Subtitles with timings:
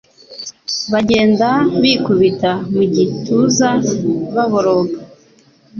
[0.91, 1.49] bagenda
[1.81, 3.69] bikubita mu giutza,
[4.35, 4.97] baboroga.